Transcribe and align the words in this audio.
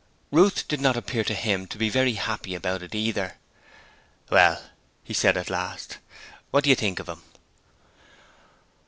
Ruth 0.31 0.67
did 0.67 0.81
not 0.81 0.97
appear 0.97 1.23
to 1.23 1.35
him 1.35 1.67
to 1.67 1.77
be 1.77 1.87
very 1.87 2.13
happy 2.13 2.55
about 2.55 2.81
it 2.81 2.95
either. 2.95 3.37
'Well?' 4.31 4.63
he 5.03 5.13
said 5.13 5.37
at 5.37 5.51
last. 5.51 5.99
'What 6.49 6.63
do 6.63 6.71
you 6.71 6.75
think 6.75 6.97
of 6.99 7.07
him?' 7.07 7.21